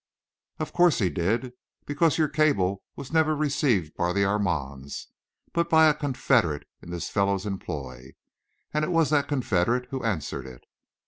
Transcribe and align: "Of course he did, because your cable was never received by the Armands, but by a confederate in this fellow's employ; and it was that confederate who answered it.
"Of 0.57 0.73
course 0.73 0.97
he 0.97 1.11
did, 1.11 1.53
because 1.85 2.17
your 2.17 2.27
cable 2.27 2.81
was 2.95 3.13
never 3.13 3.35
received 3.35 3.95
by 3.95 4.13
the 4.13 4.23
Armands, 4.25 5.05
but 5.53 5.69
by 5.69 5.85
a 5.89 5.93
confederate 5.93 6.67
in 6.81 6.89
this 6.89 7.07
fellow's 7.11 7.45
employ; 7.45 8.15
and 8.73 8.83
it 8.83 8.89
was 8.89 9.11
that 9.11 9.27
confederate 9.27 9.85
who 9.91 10.03
answered 10.03 10.47
it. 10.47 10.63